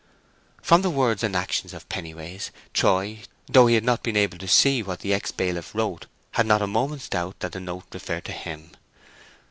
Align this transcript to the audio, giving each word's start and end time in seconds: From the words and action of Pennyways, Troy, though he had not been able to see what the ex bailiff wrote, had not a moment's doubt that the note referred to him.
From 0.63 0.81
the 0.81 0.89
words 0.89 1.21
and 1.21 1.35
action 1.35 1.75
of 1.75 1.87
Pennyways, 1.87 2.49
Troy, 2.73 3.19
though 3.45 3.67
he 3.67 3.75
had 3.75 3.83
not 3.83 4.01
been 4.01 4.17
able 4.17 4.39
to 4.39 4.47
see 4.47 4.81
what 4.81 5.01
the 5.01 5.13
ex 5.13 5.31
bailiff 5.31 5.75
wrote, 5.75 6.07
had 6.31 6.47
not 6.47 6.63
a 6.63 6.65
moment's 6.65 7.07
doubt 7.07 7.39
that 7.41 7.51
the 7.51 7.59
note 7.59 7.85
referred 7.93 8.25
to 8.25 8.31
him. 8.31 8.71